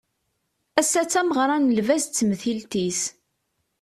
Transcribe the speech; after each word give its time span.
Ass-a 0.79 1.01
d 1.05 1.09
tameɣra 1.11 1.55
n 1.57 1.73
lbaz 1.77 2.03
d 2.05 2.11
temtilt-is 2.13 3.01